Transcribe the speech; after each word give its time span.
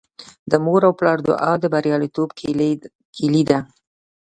د 0.51 0.53
مور 0.65 0.81
او 0.87 0.93
پلار 0.99 1.17
دعا 1.27 1.53
د 1.59 1.65
بریالیتوب 1.73 2.29
کیلي 3.17 3.43
ده. 3.49 3.59